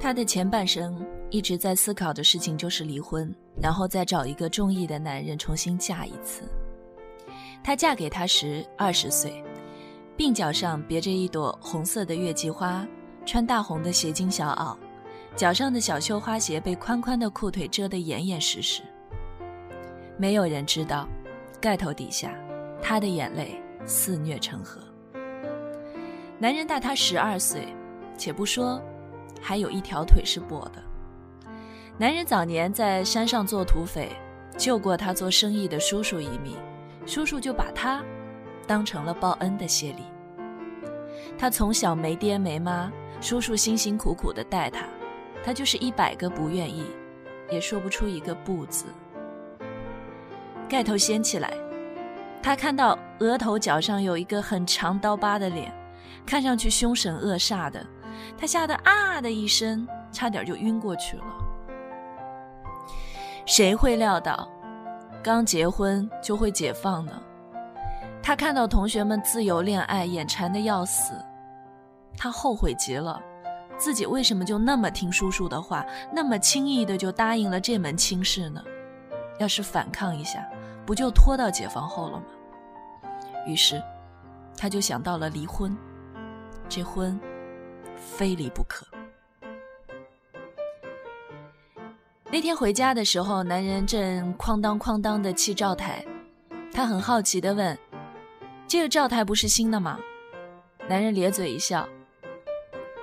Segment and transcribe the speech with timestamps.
[0.00, 6.42] 她的前半生一直在思考的事情就是离婚，然后再找一个中意的男人重新嫁一次。
[7.62, 9.42] 她嫁给他时二十岁，
[10.16, 12.86] 鬓角上别着一朵红色的月季花，
[13.26, 14.76] 穿大红的斜襟小袄，
[15.36, 18.82] 脚上的小绣花鞋被宽宽的裤腿遮得严严实实。
[20.16, 21.08] 没有人知道，
[21.60, 22.32] 盖头底下，
[22.80, 24.80] 她的眼泪肆虐成河。
[26.38, 27.66] 男人大她十二岁，
[28.16, 28.80] 且不说。
[29.40, 30.82] 还有一条腿是跛的。
[31.96, 34.10] 男人早年在山上做土匪，
[34.56, 36.56] 救过他做生意的叔叔一命，
[37.06, 38.02] 叔叔就把他
[38.66, 40.02] 当成了报恩的谢礼。
[41.36, 44.84] 他从小没爹没妈，叔叔辛辛苦苦的带他，
[45.44, 46.84] 他就是一百个不愿意，
[47.50, 48.84] 也说不出一个不字。
[50.68, 51.52] 盖头掀起来，
[52.42, 55.72] 他看到额头角上有一个很长刀疤的脸，
[56.26, 57.84] 看上去凶神恶煞的。
[58.36, 61.24] 他吓得啊的一声，差点就晕过去了。
[63.46, 64.48] 谁会料到，
[65.22, 67.12] 刚结婚就会解放呢？
[68.22, 71.14] 他看到同学们自由恋爱，眼馋的要死。
[72.16, 73.18] 他后悔极了，
[73.78, 78.62] 自己为什么就那么听叔叔的话，那么轻易的就答应了这门亲事呢？
[79.38, 80.46] 要是反抗一下，
[80.84, 82.24] 不就拖到解放后了吗？
[83.46, 83.82] 于是，
[84.56, 85.74] 他就想到了离婚。
[86.68, 87.18] 这婚。
[87.98, 88.86] 非离不可。
[92.30, 96.04] 那天回家的时候，男人正哐当哐当的砌灶台，
[96.72, 97.76] 他很好奇的问
[98.68, 99.98] ：“这个灶台不是新的吗？”
[100.86, 101.88] 男人咧嘴一笑：“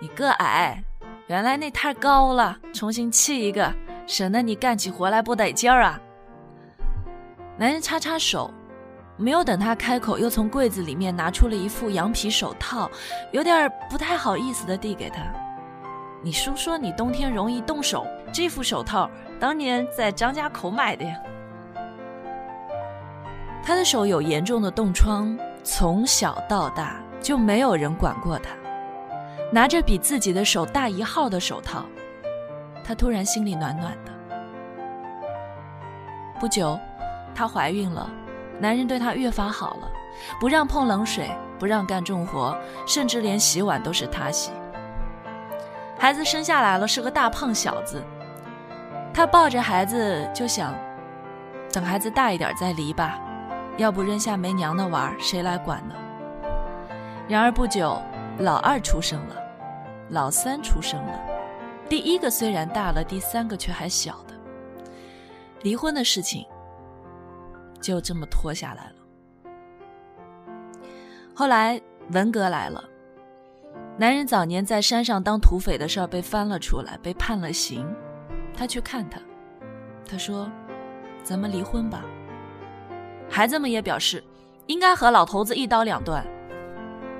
[0.00, 0.82] 你个矮，
[1.28, 3.74] 原来那太高了，重新砌一个，
[4.06, 5.98] 省得你干起活来不得劲儿啊。”
[7.58, 8.52] 男人擦擦手。
[9.16, 12.90] 没有等他开口，又从柜子里面拿出了一副羊皮手套，
[13.32, 15.22] 有点不太好意思的递给他。
[16.22, 21.16] 你叔说你冬天容易冻手，这副手套当年在张家口买的呀。
[23.62, 28.50] 他的手有严重的冻疮，从小到大就没有人管过他。
[29.52, 31.84] 拿着比自己的手大一号的手套，
[32.84, 34.12] 他突然心里暖暖的。
[36.38, 36.78] 不久，
[37.34, 38.10] 她怀孕了。
[38.58, 39.90] 男人对她越发好了，
[40.40, 42.56] 不让碰冷水，不让干重活，
[42.86, 44.50] 甚至连洗碗都是他洗。
[45.98, 48.02] 孩子生下来了，是个大胖小子。
[49.12, 50.74] 他抱着孩子就想，
[51.72, 53.18] 等孩子大一点再离吧，
[53.76, 55.94] 要不扔下没娘的娃谁来管呢？
[57.28, 58.00] 然而不久，
[58.38, 59.36] 老二出生了，
[60.10, 61.18] 老三出生了，
[61.88, 64.34] 第一个虽然大了，第三个却还小的。
[65.62, 66.46] 离婚的事情。
[67.86, 68.96] 就这么拖下来了。
[71.32, 71.80] 后来
[72.10, 72.82] 文革来了，
[73.96, 77.86] 男人早年在山上当土匪的事儿被翻了出来，被判了刑。
[78.52, 79.20] 他去看他，
[80.04, 80.50] 他说
[81.22, 82.04] ：“咱们离婚吧。”
[83.30, 84.24] 孩子们也表示
[84.66, 86.26] 应该和老头子一刀两断。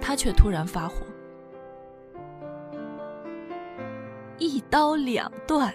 [0.00, 0.96] 他却突然发火
[4.38, 5.72] ：“一刀两断？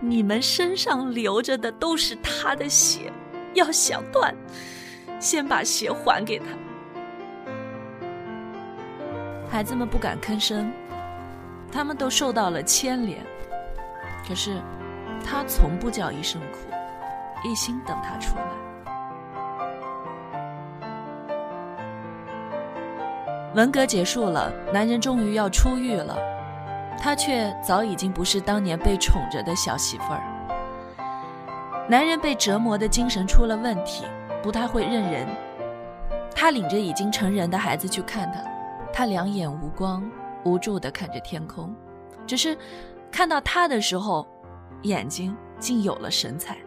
[0.00, 3.12] 你们身上流着的都是他的血。”
[3.54, 4.34] 要想断，
[5.20, 6.46] 先把鞋还给他。
[9.50, 10.70] 孩子们不敢吭声，
[11.72, 13.24] 他们都受到了牵连。
[14.26, 14.60] 可是，
[15.24, 16.58] 他从不叫一声苦，
[17.48, 18.42] 一心等他出来。
[23.54, 26.16] 文革结束了，男人终于要出狱了，
[27.00, 30.22] 他却早已经不是当年被宠着的小媳妇儿。
[31.88, 34.04] 男人被折磨的精神出了问题，
[34.42, 35.26] 不太会认人。
[36.34, 38.44] 他领着已经成人的孩子去看他，
[38.92, 40.08] 他两眼无光，
[40.44, 41.74] 无助地看着天空。
[42.26, 42.56] 只是
[43.10, 44.28] 看到他的时候，
[44.82, 46.58] 眼睛竟有了神采。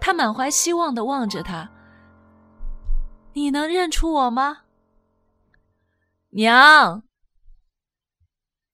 [0.00, 1.70] 他满怀希望地望着他
[3.34, 4.62] ：“你能认出我吗，
[6.30, 7.02] 娘？”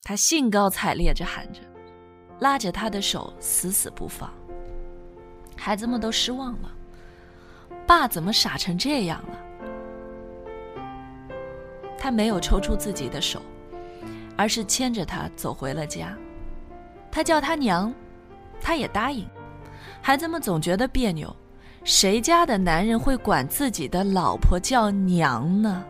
[0.04, 1.60] 他兴高采烈着喊着，
[2.38, 4.32] 拉着他的手死死不放。
[5.58, 6.70] 孩子们都失望了，
[7.84, 9.38] 爸怎么傻成这样了？
[11.98, 13.42] 他没有抽出自己的手，
[14.36, 16.16] 而是牵着他走回了家。
[17.10, 17.92] 他叫他娘，
[18.60, 19.28] 他也答应。
[20.00, 21.34] 孩子们总觉得别扭，
[21.82, 25.84] 谁家的男人会管自己的老婆叫娘呢？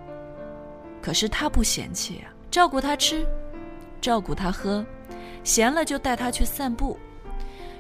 [1.03, 3.27] 可是他不嫌弃啊，照顾他吃，
[4.01, 4.85] 照顾他喝，
[5.45, 6.99] 闲了就带他去散步。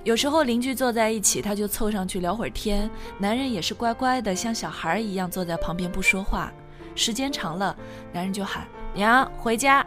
[0.08, 2.90] 有时候邻居坐在一起，他就凑上去聊会儿天。
[3.18, 6.50] 男人也是乖乖的，像小孩一样坐在旁边不说话。
[6.94, 7.76] 时间长了，
[8.10, 8.66] 男人就喊
[8.96, 9.86] ：“娘，回家。”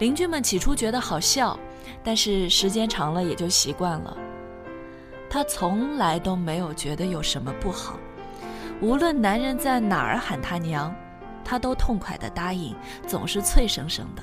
[0.00, 1.60] 邻居们起初觉得好笑，
[2.02, 4.16] 但是时间长了也就习惯了。
[5.28, 7.98] 他从来都没有觉得有什么不好，
[8.80, 10.90] 无论男人在哪儿喊他娘，
[11.44, 12.74] 他都痛快的答应，
[13.06, 14.22] 总是脆生生的。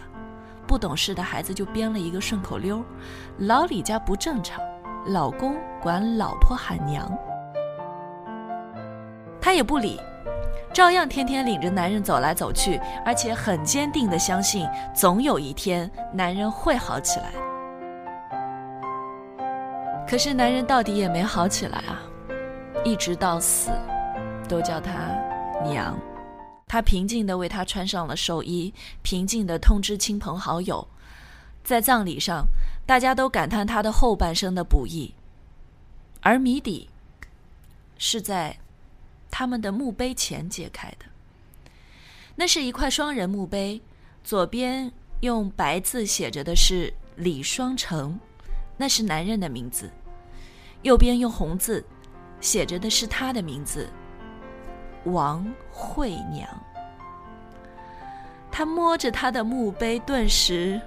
[0.68, 2.84] 不懂事的孩子就编了一个顺口溜：
[3.38, 4.60] 老李家不正常，
[5.06, 7.12] 老公管老婆喊娘。
[9.42, 10.00] 他也不理，
[10.74, 17.26] 照样天天领着男人走来走去，而且很坚定的相信，总有一天男人会好起来。
[20.08, 22.00] 可是男人到底也没好起来啊，
[22.86, 23.72] 一直到死，
[24.48, 24.92] 都叫他
[25.64, 25.98] 娘。
[26.74, 28.74] 他平静地为他穿上了寿衣，
[29.04, 30.88] 平静地通知亲朋好友，
[31.64, 32.48] 在葬礼上，
[32.84, 35.14] 大家都感叹他的后半生的不易，
[36.22, 36.90] 而谜底
[38.00, 38.58] 是在。
[39.30, 41.06] 他们的墓碑前揭开的，
[42.36, 43.80] 那是一块双人墓碑，
[44.24, 48.20] 左边用白字写着的是李双成，
[48.78, 49.88] 那是男人的名字；
[50.82, 51.86] 右边用红字
[52.42, 53.88] 写着的是他的名字，
[55.06, 56.48] 王惠娘。
[58.52, 60.80] 他摸着他的墓碑，顿时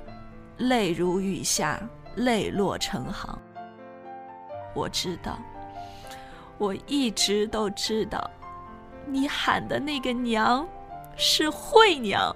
[0.57, 1.81] 泪如雨下，
[2.15, 3.39] 泪落成行。
[4.75, 5.39] 我知道。
[6.59, 8.31] 我一直都知道，
[9.05, 10.67] 你喊的那个娘
[11.15, 12.35] 是惠娘。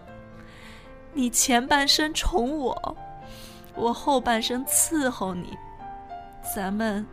[1.15, 2.97] 你前半生宠我，
[3.75, 5.57] 我后半生伺候你，
[6.55, 7.07] 咱们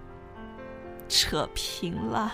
[1.08, 2.34] 扯平了。